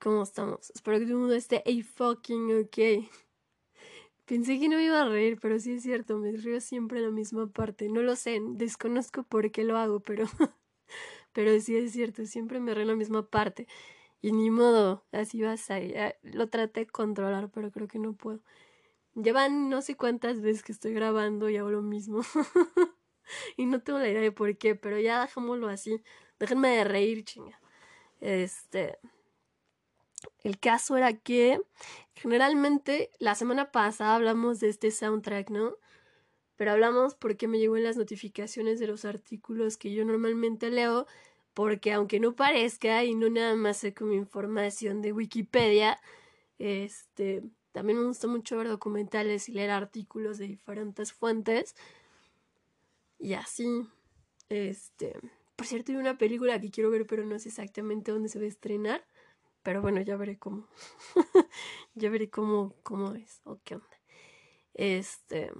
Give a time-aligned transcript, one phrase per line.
[0.00, 0.70] ¿Cómo estamos?
[0.70, 3.10] Espero que todo el mundo esté a fucking ok.
[4.26, 7.06] Pensé que no me iba a reír, pero sí es cierto, me río siempre en
[7.06, 7.88] la misma parte.
[7.88, 10.26] No lo sé, desconozco por qué lo hago, pero,
[11.32, 13.66] pero sí es cierto, siempre me río en la misma parte.
[14.22, 15.80] Y ni modo, así vas a
[16.22, 18.40] Lo traté de controlar, pero creo que no puedo.
[19.14, 22.20] Llevan no sé cuántas veces que estoy grabando y hago lo mismo.
[23.56, 26.02] y no tengo la idea de por qué, pero ya dejémoslo así.
[26.38, 27.60] Déjenme de reír, chinga.
[28.20, 28.98] Este.
[30.42, 31.60] El caso era que
[32.14, 35.76] generalmente la semana pasada hablamos de este soundtrack, ¿no?
[36.56, 41.06] Pero hablamos porque me llegó en las notificaciones de los artículos que yo normalmente leo,
[41.54, 46.00] porque aunque no parezca y no nada más sé como información de Wikipedia,
[46.58, 47.42] este,
[47.72, 51.76] también me gusta mucho ver documentales y leer artículos de diferentes fuentes.
[53.20, 53.86] Y así,
[54.48, 55.14] este,
[55.56, 58.44] por cierto, hay una película que quiero ver, pero no sé exactamente dónde se va
[58.44, 59.04] a estrenar.
[59.68, 60.66] Pero bueno, ya veré cómo.
[61.94, 64.00] ya veré cómo, cómo es o qué onda.
[64.72, 65.52] Este.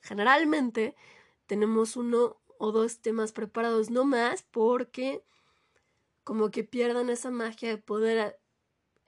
[0.00, 0.96] Generalmente
[1.44, 5.22] tenemos uno o dos temas preparados, no más, porque
[6.24, 8.40] como que pierdan esa magia de poder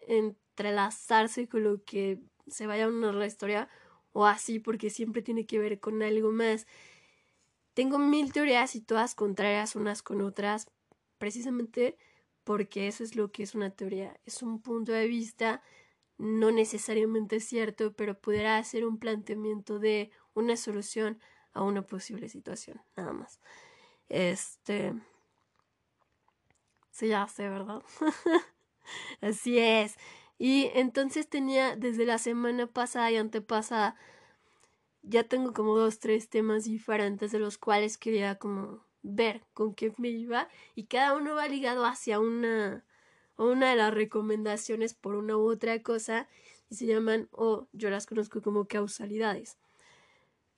[0.00, 3.70] entrelazarse con lo que se vaya a una historia
[4.12, 6.66] o así, porque siempre tiene que ver con algo más.
[7.72, 10.70] Tengo mil teorías y todas contrarias unas con otras,
[11.16, 11.96] precisamente
[12.44, 15.62] porque eso es lo que es una teoría, es un punto de vista
[16.18, 21.20] no necesariamente cierto, pero pudiera ser un planteamiento de una solución
[21.52, 23.40] a una posible situación, nada más.
[24.08, 24.94] Este.
[26.90, 27.82] Sí, ya sé, ¿verdad?
[29.20, 29.96] Así es.
[30.38, 33.96] Y entonces tenía desde la semana pasada y antepasada,
[35.02, 39.92] ya tengo como dos, tres temas diferentes de los cuales quería como ver con qué
[39.98, 42.84] me iba y cada uno va ligado hacia una
[43.36, 46.28] una de las recomendaciones por una u otra cosa
[46.70, 49.58] y se llaman o yo las conozco como causalidades.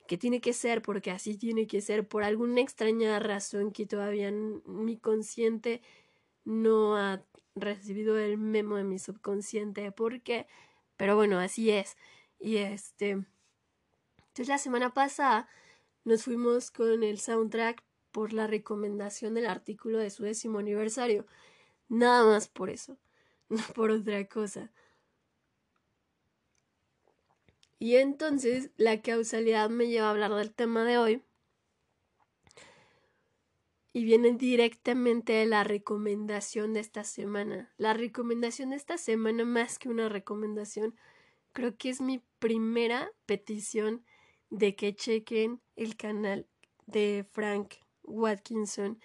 [0.07, 4.31] Que tiene que ser porque así tiene que ser por alguna extraña razón que todavía
[4.31, 5.81] mi consciente
[6.43, 7.23] no ha
[7.55, 10.47] recibido el memo de mi subconsciente por qué
[10.97, 11.97] pero bueno así es.
[12.39, 13.11] Y este
[14.35, 15.47] entonces la semana pasada
[16.03, 17.83] nos fuimos con el soundtrack
[18.15, 21.25] por la recomendación del artículo de su décimo aniversario.
[21.89, 22.97] Nada más por eso,
[23.49, 24.71] no por otra cosa.
[27.77, 31.23] Y entonces la causalidad me lleva a hablar del tema de hoy.
[33.91, 37.73] Y viene directamente de la recomendación de esta semana.
[37.75, 40.95] La recomendación de esta semana, más que una recomendación,
[41.51, 44.05] creo que es mi primera petición
[44.49, 46.47] de que chequen el canal
[46.87, 47.73] de Frank
[48.05, 48.99] Watkinson,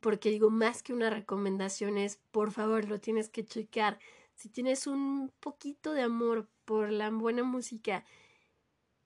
[0.00, 3.98] porque digo, más que una recomendación es, por favor, lo tienes que checar.
[4.34, 8.04] Si tienes un poquito de amor por la buena música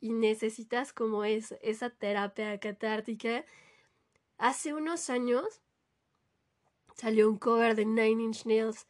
[0.01, 3.45] y necesitas como es esa terapia catártica,
[4.39, 5.61] hace unos años
[6.97, 8.87] salió un cover de Nine Inch Nails.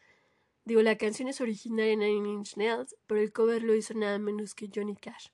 [0.65, 4.19] Digo, la canción es originaria de Nine Inch Nails, pero el cover lo hizo nada
[4.19, 5.29] menos que Johnny Cash.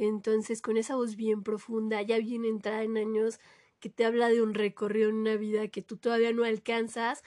[0.00, 3.38] Entonces, con esa voz bien profunda, ya bien entrada en años,
[3.80, 7.22] que te habla de un recorrido en una vida que tú todavía no alcanzas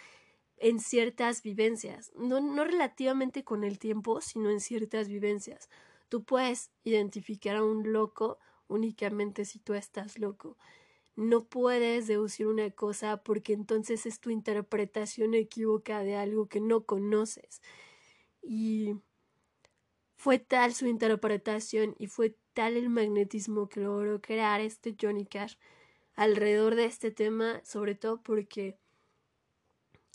[0.57, 5.69] en ciertas vivencias, no, no relativamente con el tiempo, sino en ciertas vivencias.
[6.09, 10.57] Tú puedes identificar a un loco únicamente si tú estás loco.
[11.15, 16.85] No puedes deducir una cosa porque entonces es tu interpretación equívoca de algo que no
[16.85, 17.61] conoces.
[18.41, 18.95] Y
[20.23, 25.55] fue tal su interpretación y fue tal el magnetismo que logró crear este Johnny Cash
[26.15, 28.77] alrededor de este tema, sobre todo porque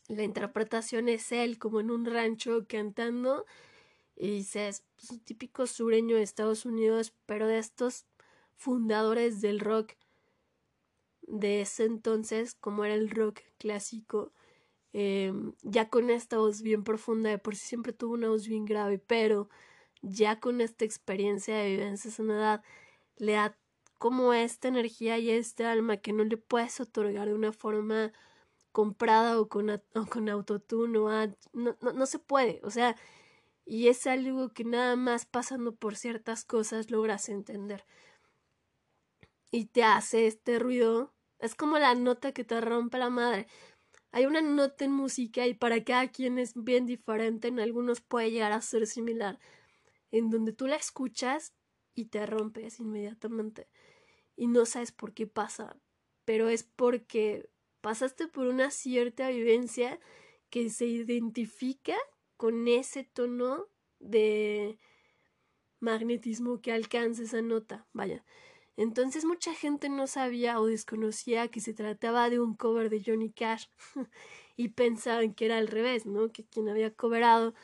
[0.09, 3.45] la interpretación es él como en un rancho cantando
[4.17, 8.07] y dices, pues, un típico sureño de Estados Unidos, pero de estos
[8.57, 9.93] fundadores del rock
[11.21, 14.33] de ese entonces, como era el rock clásico,
[14.95, 18.65] em, ya con esta voz bien profunda, de por sí siempre tuvo una voz bien
[18.65, 19.51] grave, pero
[20.03, 22.63] ya con esta experiencia de vivencias en edad,
[23.17, 23.59] le da
[23.99, 28.13] como esta energía y este alma que no le puedes otorgar de una forma
[28.73, 31.09] comprada o con, con autotune o
[31.53, 32.97] no, no, no se puede, o sea,
[33.65, 37.85] y es algo que nada más pasando por ciertas cosas logras entender.
[39.51, 43.47] Y te hace este ruido, es como la nota que te rompe la madre.
[44.11, 48.31] Hay una nota en música y para cada quien es bien diferente, en algunos puede
[48.31, 49.39] llegar a ser similar
[50.11, 51.55] en donde tú la escuchas
[51.95, 53.69] y te rompes inmediatamente
[54.39, 55.77] y no sabes por qué pasa,
[56.25, 57.51] pero es porque
[57.81, 59.99] pasaste por una cierta vivencia
[60.49, 61.97] que se identifica
[62.37, 63.67] con ese tono
[63.99, 64.79] de
[65.81, 68.25] magnetismo que alcanza esa nota, vaya.
[68.77, 73.33] Entonces mucha gente no sabía o desconocía que se trataba de un cover de Johnny
[73.33, 73.67] Cash
[74.57, 76.31] y pensaban que era al revés, ¿no?
[76.31, 77.55] Que quien había coverado,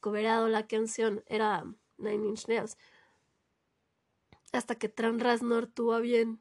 [0.00, 1.64] coverado la canción era
[1.98, 2.76] Nine Inch Nails.
[4.52, 6.40] Hasta que Tran Reznor tuvo bien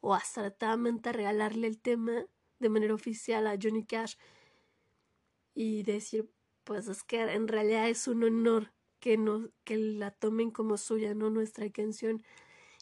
[0.00, 2.26] o acertadamente regalarle el tema
[2.58, 4.16] de manera oficial a Johnny Cash
[5.54, 6.30] y decir,
[6.64, 11.14] pues es que en realidad es un honor que, no, que la tomen como suya,
[11.14, 12.22] no nuestra canción,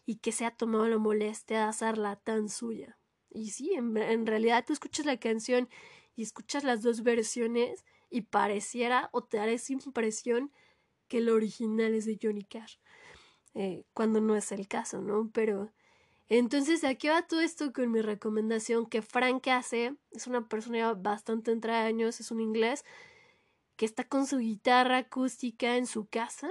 [0.06, 2.99] y que se ha tomado la molestia de hacerla tan suya.
[3.31, 5.69] Y sí, en, en realidad tú escuchas la canción
[6.16, 10.52] y escuchas las dos versiones y pareciera o te da esa impresión
[11.11, 12.77] que el original es de Johnny Cash,
[13.55, 15.29] eh, cuando no es el caso, ¿no?
[15.35, 15.73] Pero
[16.29, 21.51] entonces aquí va todo esto con mi recomendación que Frank hace, es una persona bastante
[21.51, 22.85] entre años, es un inglés,
[23.77, 26.49] que está con su guitarra acústica en su casa,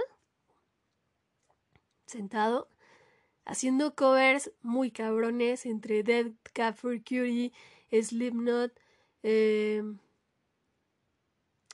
[2.06, 2.68] sentado,
[3.46, 7.54] haciendo covers muy cabrones entre Dead Cat for Cutie,
[7.92, 8.74] Slipknot,
[9.24, 9.84] eh,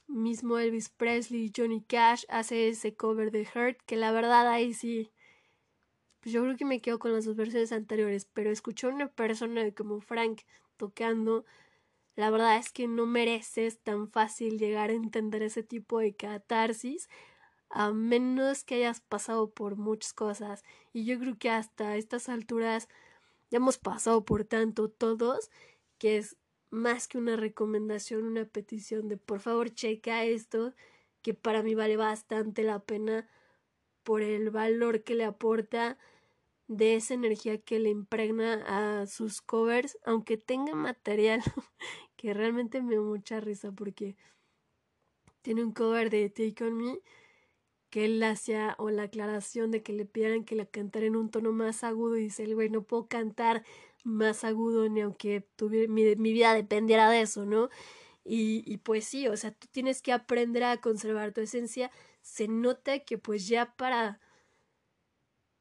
[0.07, 5.11] mismo Elvis Presley, Johnny Cash hace ese cover de Hurt, que la verdad ahí sí,
[6.19, 9.71] pues yo creo que me quedo con las dos versiones anteriores, pero escuchar una persona
[9.71, 10.41] como Frank
[10.77, 11.45] tocando
[12.15, 17.09] la verdad es que no mereces tan fácil llegar a entender ese tipo de catarsis
[17.69, 20.63] a menos que hayas pasado por muchas cosas.
[20.93, 22.87] Y yo creo que hasta estas alturas
[23.51, 25.51] ya hemos pasado por tanto todos
[25.97, 26.37] que es
[26.75, 30.73] más que una recomendación, una petición de por favor checa esto,
[31.21, 33.27] que para mí vale bastante la pena
[34.03, 35.97] por el valor que le aporta
[36.67, 41.41] de esa energía que le impregna a sus covers, aunque tenga material
[42.15, 44.15] que realmente me da mucha risa porque
[45.41, 46.99] tiene un cover de Take On Me
[47.89, 51.29] que él hacía o la aclaración de que le pidieran que la cantara en un
[51.29, 53.63] tono más agudo y dice el güey no puedo cantar
[54.05, 57.69] más agudo ni aunque tuviera, mi, vida dependiera de eso, ¿no?
[58.23, 61.91] Y, pues sí, o sea, tú tienes que aprender a conservar tu esencia.
[62.21, 64.19] Se nota que pues ya para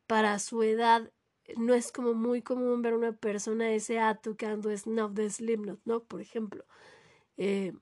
[0.07, 1.13] para su edad
[1.57, 5.81] no es como muy común ver una persona de ese edad tocando Snuff de Slipknot,
[5.85, 6.05] ¿no?
[6.05, 6.65] Por ejemplo.
[7.37, 7.73] Eh,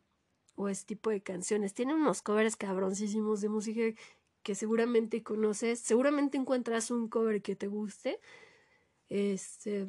[0.54, 1.74] o ese tipo de canciones.
[1.74, 3.82] Tiene unos covers cabroncísimos de música
[4.42, 5.80] que seguramente conoces.
[5.80, 8.20] Seguramente encuentras un cover que te guste.
[9.08, 9.88] Este.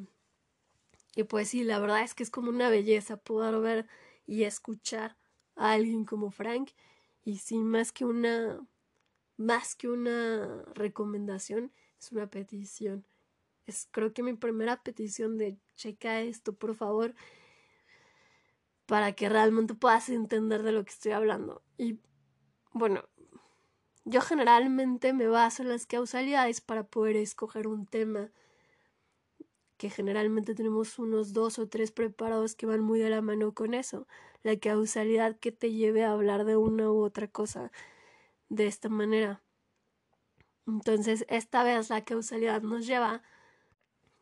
[1.16, 3.88] Y pues sí, la verdad es que es como una belleza poder ver
[4.26, 5.18] y escuchar
[5.56, 6.72] a alguien como Frank.
[7.24, 8.60] Y sin más que una.
[9.36, 13.04] Más que una recomendación, es una petición
[13.66, 17.16] es creo que mi primera petición de checa esto, por favor,
[18.86, 21.62] para que realmente puedas entender de lo que estoy hablando.
[21.78, 22.00] Y
[22.74, 23.04] bueno,
[24.06, 28.32] yo generalmente me baso en las causalidades para poder escoger un tema
[29.90, 34.08] generalmente tenemos unos dos o tres preparados que van muy de la mano con eso.
[34.44, 37.72] La causalidad que te lleve a hablar de una u otra cosa
[38.50, 39.42] de esta manera.
[40.68, 43.22] Entonces, esta vez la causalidad nos lleva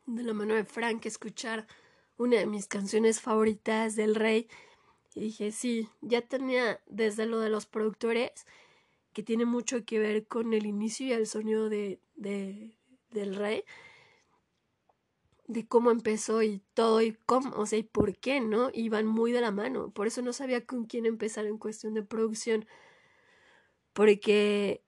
[0.05, 1.67] de la mano de Frank escuchar
[2.17, 4.47] una de mis canciones favoritas del rey.
[5.13, 8.45] Y dije, sí, ya tenía desde lo de los productores,
[9.13, 12.77] que tiene mucho que ver con el inicio y el sonido de, de,
[13.09, 13.63] del rey,
[15.51, 18.69] de cómo empezó y todo y cómo, o sea, y por qué, ¿no?
[18.73, 19.91] Iban muy de la mano.
[19.91, 22.65] Por eso no sabía con quién empezar en cuestión de producción.
[23.93, 24.83] Porque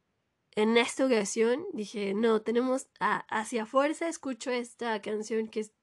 [0.55, 5.73] en esta ocasión dije, no, tenemos hacia fuerza, escucho esta canción que es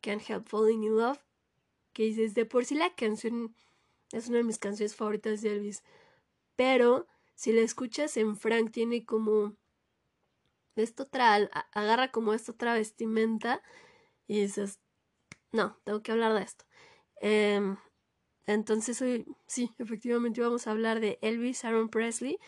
[0.00, 1.20] Can't Help Falling in Love,
[1.92, 3.54] que dices, de por sí la canción
[4.10, 5.82] es una de mis canciones favoritas de Elvis,
[6.56, 9.56] pero si la escuchas en Frank tiene como
[10.76, 11.36] esto otra,
[11.72, 13.62] agarra como esta otra vestimenta
[14.26, 14.80] y dices,
[15.52, 16.64] no, tengo que hablar de esto.
[17.20, 17.76] Em,
[18.46, 22.38] entonces hoy, sí, efectivamente vamos a hablar de Elvis Aaron Presley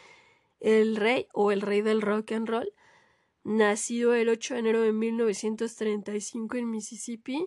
[0.65, 2.73] el rey o el rey del rock and roll,
[3.45, 7.47] nacido el 8 de enero de 1935 en Mississippi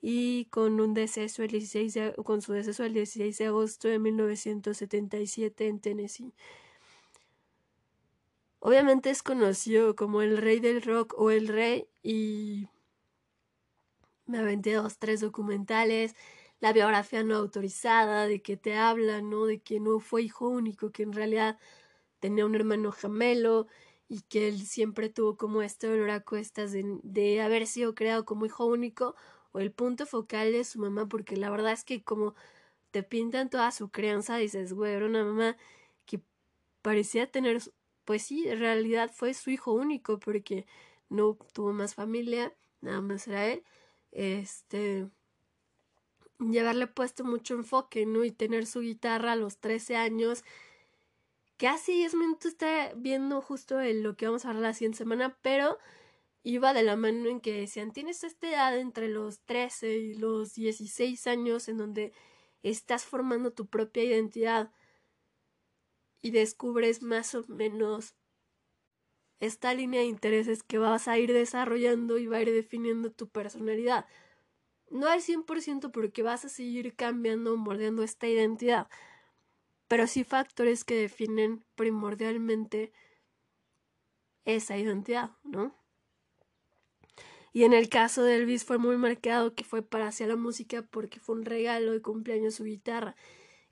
[0.00, 5.66] y con un deceso el 16 con su deceso el 16 de agosto de 1977
[5.68, 6.32] en Tennessee.
[8.66, 12.66] Obviamente es conocido como el rey del rock o el rey y
[14.24, 16.16] me aventé dos, tres documentales,
[16.60, 19.44] la biografía no autorizada de que te habla, ¿no?
[19.44, 21.58] De que no fue hijo único, que en realidad
[22.20, 23.66] tenía un hermano gemelo
[24.08, 28.46] y que él siempre tuvo como este dolor a cuestas de, haber sido creado como
[28.46, 29.14] hijo único
[29.52, 32.34] o el punto focal de su mamá, porque la verdad es que como
[32.92, 35.58] te pintan toda su crianza, dices, güey, era una mamá
[36.06, 36.22] que
[36.80, 37.60] parecía tener,
[38.04, 40.66] pues sí, en realidad fue su hijo único porque
[41.08, 43.64] no tuvo más familia, nada más era él.
[44.12, 45.08] Este,
[46.38, 48.24] llevarle puesto mucho enfoque, ¿no?
[48.24, 50.44] Y tener su guitarra a los 13 años.
[51.56, 55.78] Casi 10 minutos está viendo justo lo que vamos a hablar la siguiente semana, pero
[56.42, 60.54] iba de la mano en que decían, tienes esta edad entre los 13 y los
[60.54, 62.12] 16 años en donde
[62.62, 64.70] estás formando tu propia identidad
[66.24, 68.14] y descubres más o menos
[69.40, 73.28] esta línea de intereses que vas a ir desarrollando y va a ir definiendo tu
[73.28, 74.06] personalidad.
[74.88, 78.88] No al 100% porque vas a seguir cambiando moldeando esta identidad,
[79.86, 82.94] pero sí factores que definen primordialmente
[84.46, 85.74] esa identidad, ¿no?
[87.52, 90.80] Y en el caso de Elvis fue muy marcado que fue para hacer la música
[90.90, 93.14] porque fue un regalo de cumpleaños su guitarra.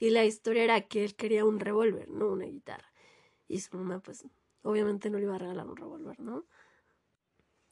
[0.02, 2.92] Y la historia era que él quería un revólver, no una guitarra.
[3.46, 4.24] Y su mamá, pues,
[4.62, 6.44] obviamente no le iba a regalar un revólver, ¿no?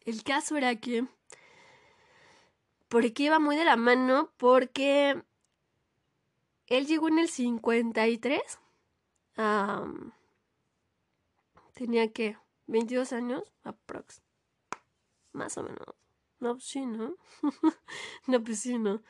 [0.03, 1.09] El caso era que.
[2.87, 5.25] Porque iba muy de la mano, porque.
[6.69, 8.61] Él llegó en el 53.
[11.75, 12.37] tenía que
[12.69, 14.23] 22 años, aprox.
[15.33, 15.97] Más o menos.
[16.39, 17.17] No, pues sí, ¿no?
[18.29, 19.03] no, pues sí, ¿no?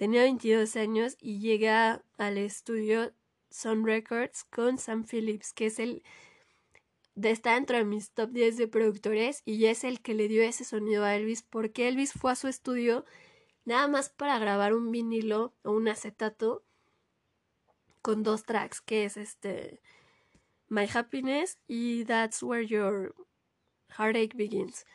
[0.00, 3.12] Tenía 22 años y llega al estudio
[3.50, 6.02] Sun Records con Sam Phillips, que es el
[7.22, 10.64] está dentro de mis top 10 de productores y es el que le dio ese
[10.64, 13.04] sonido a Elvis porque Elvis fue a su estudio
[13.66, 16.64] nada más para grabar un vinilo o un acetato
[18.00, 19.82] con dos tracks, que es este
[20.68, 23.14] My Happiness y That's Where Your
[23.98, 24.86] Heartache Begins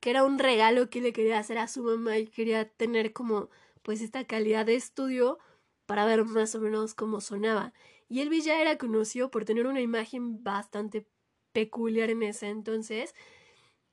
[0.00, 3.50] que era un regalo que le quería hacer a su mamá y quería tener como
[3.82, 5.38] pues esta calidad de estudio
[5.86, 7.72] para ver más o menos cómo sonaba.
[8.08, 11.06] Y Elvis ya era conocido por tener una imagen bastante
[11.52, 13.14] peculiar en ese entonces,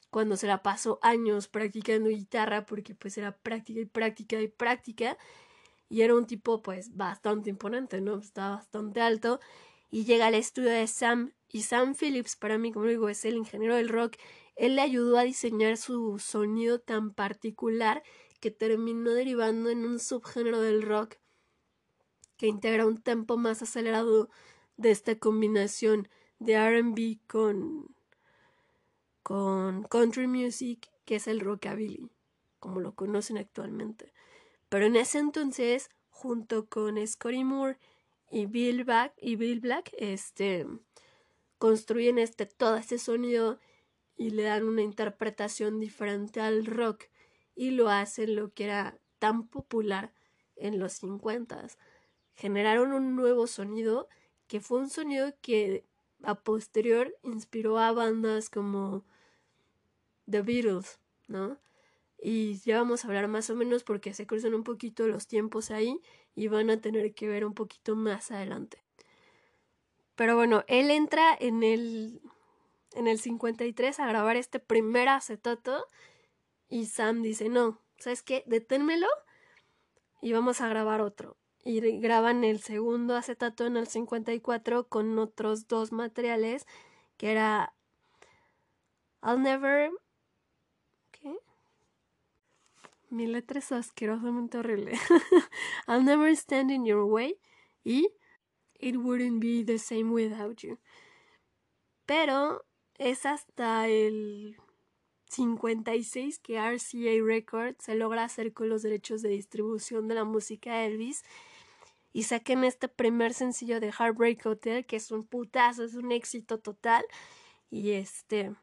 [0.10, 5.18] cuando se la pasó años practicando guitarra, porque pues era práctica y práctica y práctica,
[5.89, 8.20] y era un tipo pues bastante imponente, ¿no?
[8.20, 9.39] Estaba bastante alto,
[9.92, 13.36] y llega al estudio de Sam, y Sam Phillips, para mí, como digo, es el
[13.36, 14.15] ingeniero del rock,
[14.56, 18.04] él le ayudó a diseñar su sonido tan particular
[18.46, 21.16] que terminó derivando en un subgénero del rock
[22.38, 24.30] que integra un tempo más acelerado
[24.78, 27.96] de esta combinación de RB con,
[29.24, 32.08] con country music, que es el rockabilly,
[32.60, 34.14] como lo conocen actualmente.
[34.70, 37.80] Pero en ese entonces, junto con Scotty Moore
[38.30, 40.68] y Bill Black, y Bill Black este,
[41.58, 43.60] construyen este, todo este sonido
[44.16, 47.06] y le dan una interpretación diferente al rock
[47.56, 50.14] y lo hacen lo que era tan popular
[50.56, 51.68] en los 50.
[52.36, 54.08] Generaron un nuevo sonido
[54.48, 55.86] que fue un sonido que
[56.24, 59.04] a posterior inspiró a bandas como
[60.30, 61.58] The Beatles, ¿no?
[62.22, 65.72] Y ya vamos a hablar más o menos porque se cruzan un poquito los tiempos
[65.72, 66.02] ahí
[66.34, 68.84] y van a tener que ver un poquito más adelante.
[70.16, 72.22] Pero bueno, él entra en el
[72.94, 75.86] en el 53 a grabar este primer acetato
[76.69, 78.43] y Sam dice, no, ¿sabes qué?
[78.45, 79.07] Deténmelo
[80.22, 81.38] y vamos a grabar otro.
[81.63, 86.67] Y graban el segundo acetato en el 54 con otros dos materiales
[87.17, 87.74] que era
[89.24, 89.89] I'll never...
[91.12, 91.36] ¿Qué?
[93.10, 94.93] Mi letra es asquerosamente horrible.
[95.88, 97.39] I'll never stand in your way
[97.84, 98.10] y
[98.79, 100.79] It wouldn't be the same without you.
[102.05, 102.65] Pero
[102.98, 104.57] es hasta el
[105.29, 110.84] 56 que RCA Records se logra hacer con los derechos de distribución de la música
[110.86, 111.24] Elvis
[112.13, 116.60] y saquen este primer sencillo de Heartbreak Hotel que es un putazo, es un éxito
[116.60, 117.03] total.
[117.70, 118.55] Y este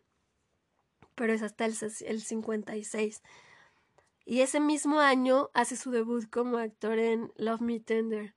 [1.14, 1.74] pero es hasta el,
[2.06, 3.22] el 56
[4.24, 8.34] y ese mismo año hace su debut como actor en Love Me Tender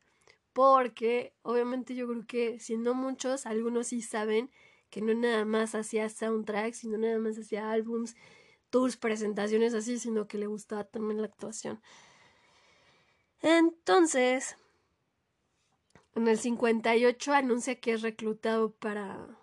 [0.51, 4.49] porque obviamente yo creo que si no muchos algunos sí saben
[4.95, 8.15] que no nada más hacía soundtracks, sino nada más hacía álbums,
[8.69, 11.81] tours, presentaciones así, sino que le gustaba también la actuación.
[13.41, 14.55] Entonces,
[16.15, 19.37] en el 58 anuncia que es reclutado para,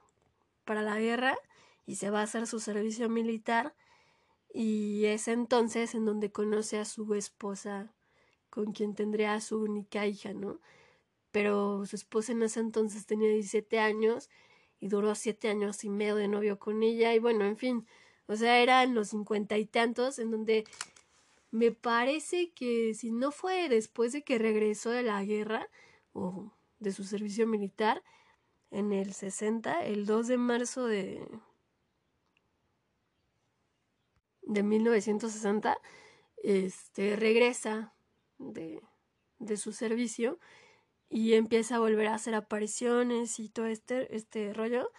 [0.64, 1.36] para la guerra
[1.84, 3.74] y se va a hacer su servicio militar.
[4.54, 7.92] Y es entonces en donde conoce a su esposa,
[8.48, 10.60] con quien tendría su única hija, ¿no?
[11.30, 14.30] Pero su esposa en ese entonces tenía 17 años
[14.82, 17.86] y duró siete años y medio de novio con ella y bueno, en fin,
[18.26, 20.64] o sea, era en los cincuenta y tantos en donde
[21.52, 25.68] Me parece que si no fue después de que regresó de la guerra
[26.14, 28.02] o de su servicio militar
[28.72, 31.28] en el 60, el 2 de marzo de
[34.42, 35.78] de 1960,
[36.42, 37.94] este regresa
[38.38, 38.82] de,
[39.38, 40.40] de su servicio
[41.12, 44.90] y empieza a volver a hacer apariciones y todo este, este rollo.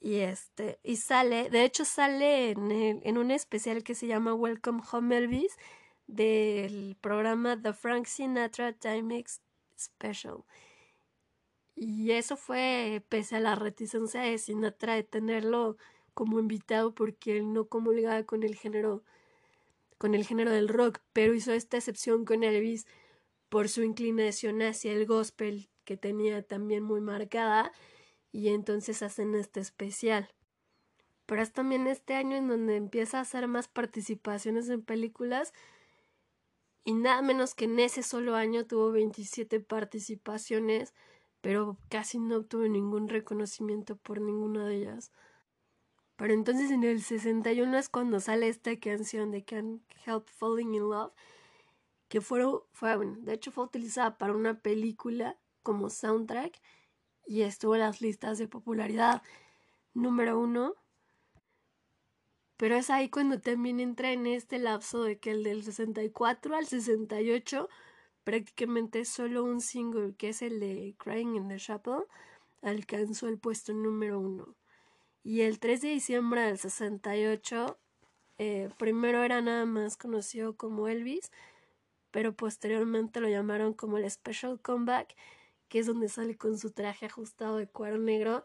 [0.00, 4.82] Y este y sale de hecho sale en, en un especial que se llama Welcome
[4.92, 5.58] Home Elvis
[6.06, 9.42] del programa The Frank Sinatra Timex
[9.76, 10.44] Special.
[11.74, 15.76] Y eso fue pese a la reticencia de Sinatra de tenerlo
[16.14, 19.02] como invitado porque él no comulgaba con el género
[19.98, 22.86] con el género del rock pero hizo esta excepción con Elvis
[23.50, 27.72] por su inclinación hacia el gospel que tenía también muy marcada
[28.32, 30.32] y entonces hacen este especial.
[31.26, 35.52] Pero es también este año en donde empieza a hacer más participaciones en películas
[36.84, 40.94] y nada menos que en ese solo año tuvo 27 participaciones,
[41.40, 45.12] pero casi no obtuvo ningún reconocimiento por ninguna de ellas.
[46.16, 50.82] Pero entonces en el 61 es cuando sale esta canción de Can't Help Falling in
[50.82, 51.12] Love,
[52.10, 56.60] que fue, fue de hecho fue utilizada para una película como soundtrack
[57.24, 59.22] y estuvo en las listas de popularidad
[59.94, 60.74] número uno.
[62.56, 66.66] Pero es ahí cuando también entra en este lapso de que el del 64 al
[66.66, 67.68] 68
[68.24, 72.02] prácticamente solo un single que es el de Crying in the Chapel
[72.60, 74.56] alcanzó el puesto número uno.
[75.22, 77.78] Y el 3 de diciembre del 68
[78.38, 81.30] eh, primero era nada más conocido como Elvis,
[82.10, 85.14] pero posteriormente lo llamaron como el Special Comeback
[85.70, 88.42] que es donde sale con su traje ajustado de cuero negro.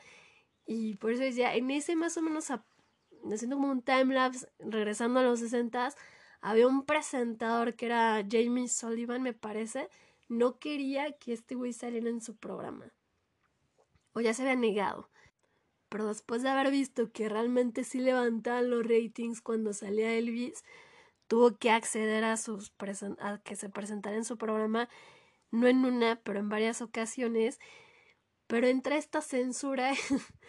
[0.65, 5.23] Y por eso decía, en ese más o menos, haciendo como un timelapse, regresando a
[5.23, 5.93] los 60
[6.41, 9.89] había un presentador que era Jamie Sullivan, me parece,
[10.29, 12.93] no quería que este güey saliera en su programa.
[14.13, 15.09] O ya se había negado.
[15.89, 20.63] Pero después de haber visto que realmente sí levantaban los ratings cuando salía Elvis,
[21.27, 22.73] tuvo que acceder a sus
[23.19, 24.89] a que se presentara en su programa
[25.51, 27.59] no en una, pero en varias ocasiones,
[28.47, 29.91] pero entra esta censura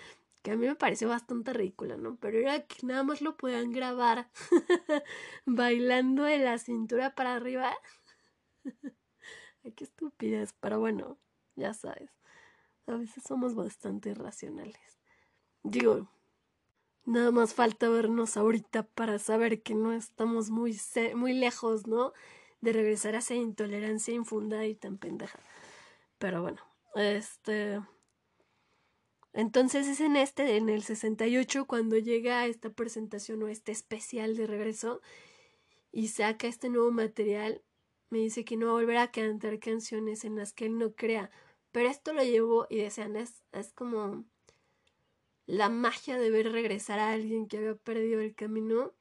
[0.42, 2.16] que a mí me pareció bastante ridícula, ¿no?
[2.16, 4.30] Pero era que nada más lo puedan grabar
[5.46, 7.72] bailando de la cintura para arriba.
[9.64, 11.18] Ay, qué estupidez, pero bueno,
[11.56, 12.10] ya sabes,
[12.86, 15.00] a veces somos bastante irracionales.
[15.62, 16.08] Digo,
[17.06, 20.78] nada más falta vernos ahorita para saber que no estamos muy,
[21.14, 22.12] muy lejos, ¿no?
[22.60, 25.38] de regresar a esa intolerancia infundada y tan pendeja.
[26.18, 26.60] Pero bueno,
[26.94, 27.80] este...
[29.32, 34.46] Entonces es en este, en el 68, cuando llega esta presentación o este especial de
[34.46, 35.02] regreso
[35.92, 37.62] y saca este nuevo material,
[38.08, 41.30] me dice que no va a cantar canciones en las que él no crea.
[41.70, 44.24] Pero esto lo llevó y decían, es, es como
[45.46, 48.92] la magia de ver regresar a alguien que había perdido el camino.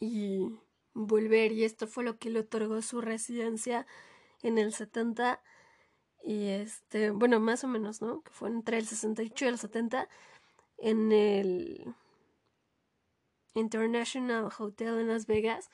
[0.00, 0.58] Y
[0.94, 3.86] volver y esto fue lo que le otorgó su residencia
[4.42, 5.42] en el 70
[6.22, 8.22] y este, bueno, más o menos, ¿no?
[8.22, 10.08] Que fue entre el 68 y el 70
[10.78, 11.94] en el
[13.54, 15.70] International Hotel en Las Vegas.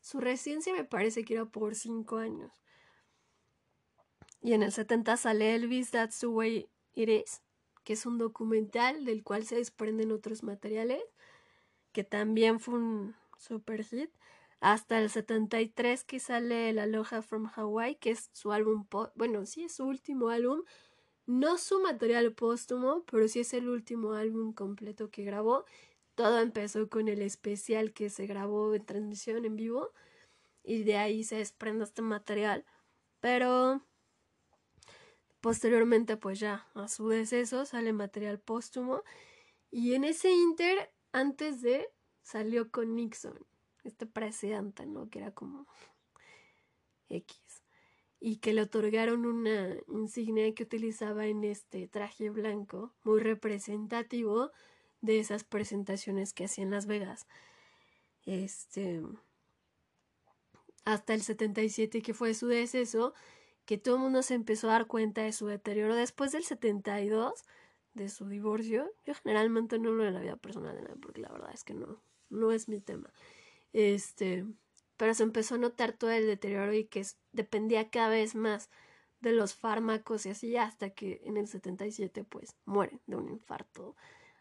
[0.00, 2.52] Su residencia me parece que era por cinco años.
[4.42, 7.40] Y en el 70 sale Elvis, That's the Way It Is,
[7.84, 11.02] que es un documental del cual se desprenden otros materiales,
[11.92, 14.10] que también fue un super hit
[14.60, 19.64] hasta el 73 que sale el Aloha from Hawaii, que es su álbum, bueno, sí
[19.64, 20.62] es su último álbum,
[21.26, 25.64] no su material póstumo, pero sí es el último álbum completo que grabó.
[26.14, 29.92] Todo empezó con el especial que se grabó en transmisión en vivo
[30.62, 32.64] y de ahí se desprende este material,
[33.20, 33.82] pero
[35.44, 39.02] posteriormente pues ya a su deceso sale material póstumo
[39.70, 41.86] y en ese inter antes de
[42.22, 43.38] salió con Nixon
[43.82, 45.10] este presidente, ¿no?
[45.10, 45.66] Que era como
[47.10, 47.38] X.
[48.20, 54.50] Y que le otorgaron una insignia que utilizaba en este traje blanco, muy representativo
[55.02, 57.26] de esas presentaciones que hacía en Las Vegas.
[58.24, 59.02] Este.
[60.86, 63.12] Hasta el 77, que fue su deceso,
[63.64, 65.94] que todo el mundo se empezó a dar cuenta de su deterioro.
[65.94, 67.44] Después del 72,
[67.94, 71.30] de su divorcio, yo generalmente no lo de la vida personal de nada, porque la
[71.30, 73.12] verdad es que no, no es mi tema.
[73.72, 74.44] Este,
[74.96, 78.70] pero se empezó a notar todo el deterioro y que dependía cada vez más
[79.20, 83.96] de los fármacos y así hasta que en el 77 pues muere de un infarto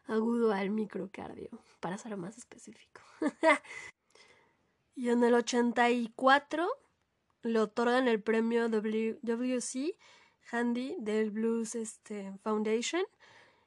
[0.08, 3.02] agudo al microcardio, para ser más específico.
[4.96, 6.70] Y en el 84
[7.44, 9.96] le otorgan el premio WC
[10.52, 13.04] Handy del Blues este, Foundation.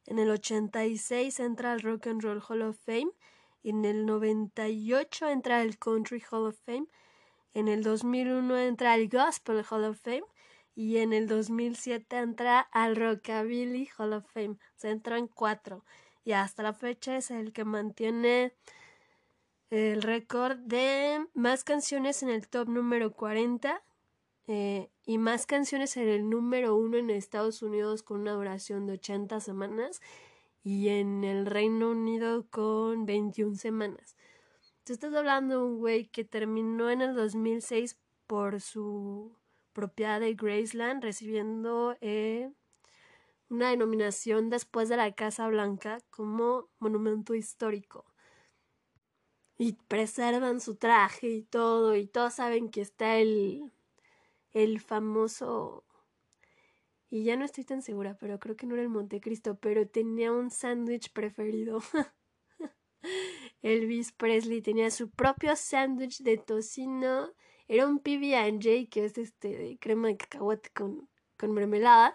[0.07, 3.11] En el 86 entra al Rock and Roll Hall of Fame.
[3.63, 6.87] En el 98 entra al Country Hall of Fame.
[7.55, 10.25] En el 2001 entra al Gospel Hall of Fame.
[10.75, 14.57] Y en el 2007 entra al Rockabilly Hall of Fame.
[14.77, 15.85] Se entra en cuatro.
[16.25, 18.53] Y hasta la fecha es el que mantiene
[19.71, 23.83] el récord de más canciones en el top número 40
[24.47, 28.95] eh, y más canciones en el número 1 en Estados Unidos con una duración de
[28.95, 30.01] 80 semanas
[30.63, 34.17] y en el Reino Unido con 21 semanas.
[34.85, 37.99] Tú estás hablando de un güey que terminó en el 2006
[38.29, 39.37] por su
[39.73, 42.51] propiedad de Graceland recibiendo eh,
[43.49, 48.05] una denominación después de la Casa Blanca como monumento histórico
[49.59, 53.73] y preservan su traje y todo, y todos saben que está el,
[54.53, 55.85] el famoso,
[57.11, 60.33] y ya no estoy tan segura, pero creo que no era el Montecristo, pero tenía
[60.33, 61.81] un sándwich preferido.
[63.63, 67.33] Elvis Presley tenía su propio sándwich de tocino,
[67.69, 72.13] era un PB&J que es este de crema de cacahuate con, con mermelada,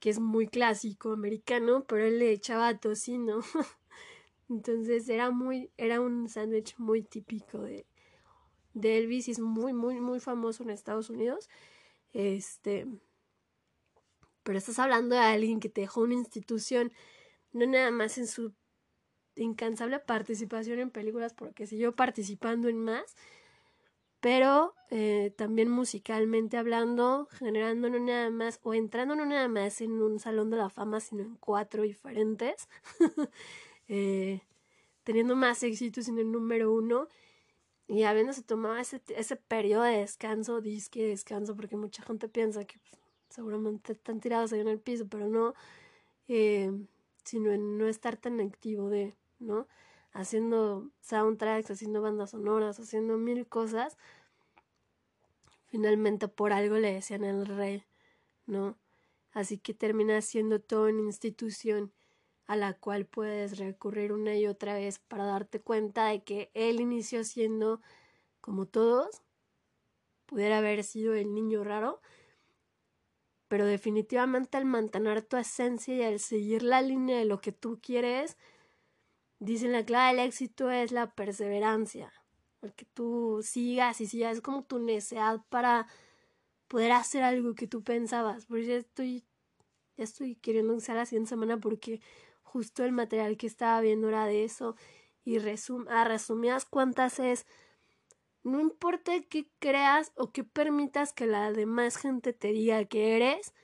[0.00, 3.40] que es muy clásico americano, pero él le echaba tocino.
[4.52, 7.86] Entonces era muy, era un sándwich muy típico de,
[8.74, 11.48] Elvis y es muy, muy, muy famoso en Estados Unidos.
[12.12, 12.86] Este,
[14.42, 16.92] pero estás hablando de alguien que te dejó una institución,
[17.52, 18.52] no nada más en su
[19.36, 23.16] incansable participación en películas, porque siguió participando en más,
[24.20, 29.92] pero eh, también musicalmente hablando, generando no nada más, o entrando no nada más en
[29.92, 32.68] un salón de la fama, sino en cuatro diferentes.
[33.94, 34.40] Eh,
[35.04, 37.08] teniendo más éxitos en el número uno
[37.86, 42.78] y habiéndose tomado ese, ese periodo de descanso, disque descanso, porque mucha gente piensa que
[42.78, 45.52] pues, seguramente están tirados ahí en el piso, pero no,
[46.26, 46.72] eh,
[47.22, 49.68] sino en no estar tan activo de, ¿no?
[50.12, 53.98] Haciendo soundtracks, haciendo bandas sonoras, haciendo mil cosas.
[55.66, 57.84] Finalmente por algo le decían el rey,
[58.46, 58.78] ¿no?
[59.32, 61.92] Así que termina siendo todo una institución
[62.46, 66.80] a la cual puedes recurrir una y otra vez para darte cuenta de que él
[66.80, 67.80] inició siendo
[68.40, 69.22] como todos,
[70.26, 72.00] pudiera haber sido el niño raro,
[73.48, 77.78] pero definitivamente al mantener tu esencia y al seguir la línea de lo que tú
[77.82, 78.38] quieres,
[79.38, 82.12] dicen la clave del éxito es la perseverancia,
[82.62, 85.86] el que tú sigas y sigas, es como tu necesidad para
[86.68, 89.24] poder hacer algo que tú pensabas, porque ya estoy,
[89.98, 92.00] ya estoy queriendo usar la siguiente semana porque
[92.52, 94.76] justo el material que estaba viendo era de eso
[95.24, 97.46] y resum a resumidas cuentas es
[98.42, 103.54] no importa qué creas o qué permitas que la demás gente te diga que eres,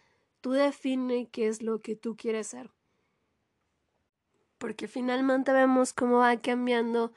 [0.40, 2.70] tú define qué es lo que tú quieres ser.
[4.57, 7.12] Porque finalmente vemos cómo va cambiando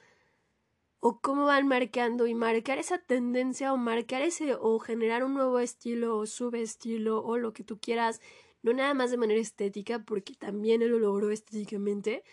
[1.00, 5.60] o cómo van marcando y marcar esa tendencia o marcar ese o generar un nuevo
[5.60, 8.20] estilo o subestilo o lo que tú quieras
[8.63, 12.24] no nada más de manera estética, porque también él lo logró estéticamente,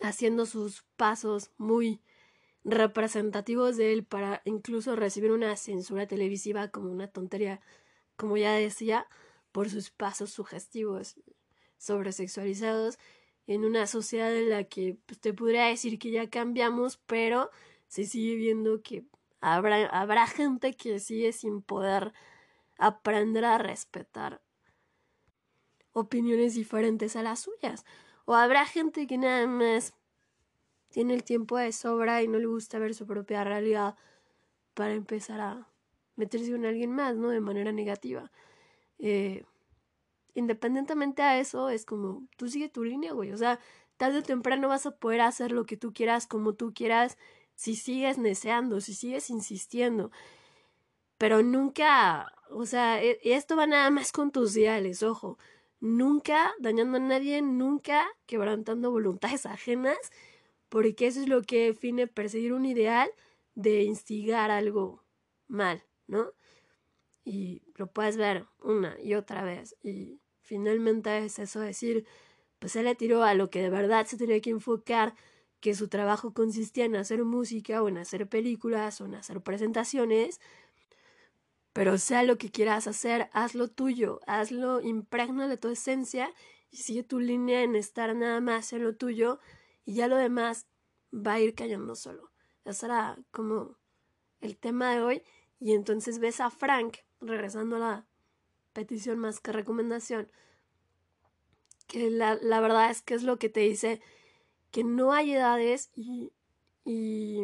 [0.00, 2.00] haciendo sus pasos muy
[2.64, 7.60] representativos de él para incluso recibir una censura televisiva como una tontería,
[8.16, 9.06] como ya decía,
[9.52, 11.16] por sus pasos sugestivos,
[11.78, 12.98] sobresexualizados,
[13.46, 17.50] en una sociedad en la que pues, te podría decir que ya cambiamos, pero
[17.86, 19.04] se sigue viendo que
[19.40, 22.12] habrá, habrá gente que sigue sin poder
[22.78, 24.40] aprender a respetar
[25.94, 27.86] opiniones diferentes a las suyas.
[28.26, 29.94] O habrá gente que nada más
[30.90, 33.96] tiene el tiempo de sobra y no le gusta ver su propia realidad
[34.74, 35.68] para empezar a
[36.16, 37.30] meterse con alguien más, ¿no?
[37.30, 38.30] De manera negativa.
[38.98, 39.44] Eh,
[40.34, 43.32] independientemente a eso, es como, tú sigue tu línea, güey.
[43.32, 43.60] O sea,
[43.96, 47.18] tarde o temprano vas a poder hacer lo que tú quieras, como tú quieras,
[47.54, 50.10] si sigues deseando, si sigues insistiendo.
[51.18, 55.38] Pero nunca, o sea, e, esto va nada más con tus ideales, ojo
[55.84, 59.98] nunca dañando a nadie, nunca quebrantando voluntades ajenas,
[60.70, 63.10] porque eso es lo que define perseguir un ideal
[63.54, 65.04] de instigar algo
[65.46, 66.32] mal, ¿no?
[67.22, 69.76] Y lo puedes ver una y otra vez.
[69.82, 72.06] Y finalmente es eso decir,
[72.58, 75.14] pues él le tiró a lo que de verdad se tenía que enfocar,
[75.60, 80.40] que su trabajo consistía en hacer música o en hacer películas o en hacer presentaciones,
[81.74, 86.32] pero sea lo que quieras hacer, hazlo tuyo, hazlo, impregna de tu esencia
[86.70, 89.40] y sigue tu línea en estar nada más en lo tuyo
[89.84, 90.66] y ya lo demás
[91.12, 92.30] va a ir cayendo solo.
[92.64, 93.76] Esa era como
[94.40, 95.22] el tema de hoy
[95.58, 98.06] y entonces ves a Frank, regresando a la
[98.72, 100.30] petición más que recomendación,
[101.88, 104.00] que la, la verdad es que es lo que te dice
[104.70, 106.32] que no hay edades y,
[106.84, 107.42] y,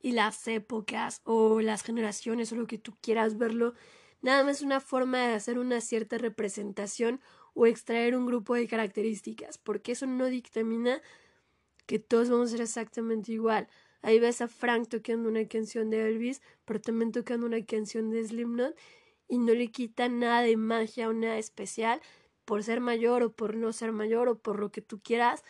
[0.00, 3.74] y las épocas o las generaciones o lo que tú quieras verlo,
[4.20, 7.20] nada más una forma de hacer una cierta representación
[7.54, 11.02] o extraer un grupo de características, porque eso no dictamina
[11.86, 13.68] que todos vamos a ser exactamente igual.
[14.02, 18.24] Ahí ves a Frank tocando una canción de Elvis, pero también tocando una canción de
[18.24, 18.76] Slipknot
[19.26, 22.00] y no le quita nada de magia o nada especial
[22.44, 25.42] por ser mayor o por no ser mayor o por lo que tú quieras,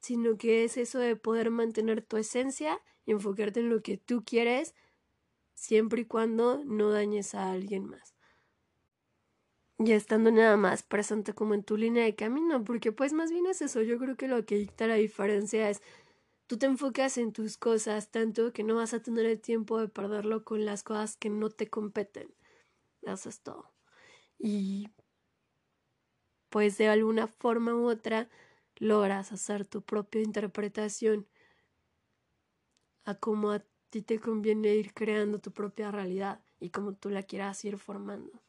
[0.00, 4.24] sino que es eso de poder mantener tu esencia y enfocarte en lo que tú
[4.24, 4.74] quieres
[5.54, 8.14] siempre y cuando no dañes a alguien más.
[9.78, 13.46] Y estando nada más presente como en tu línea de camino, porque pues más bien
[13.46, 15.82] es eso, yo creo que lo que dicta la diferencia es
[16.48, 19.88] tú te enfocas en tus cosas tanto que no vas a tener el tiempo de
[19.88, 22.34] perderlo con las cosas que no te competen.
[23.02, 23.72] Eso es todo.
[24.38, 24.88] Y
[26.48, 28.28] pues de alguna forma u otra
[28.78, 31.26] logras hacer tu propia interpretación
[33.04, 37.22] a cómo a ti te conviene ir creando tu propia realidad y cómo tú la
[37.22, 38.42] quieras ir formando.